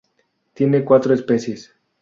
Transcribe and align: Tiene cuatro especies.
Tiene 0.55 0.83
cuatro 0.83 1.13
especies. 1.13 1.71